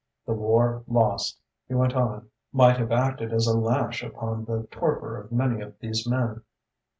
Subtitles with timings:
[0.25, 5.15] The war lost," he went on, "might have acted as a lash upon the torpor
[5.15, 6.41] of many of these men.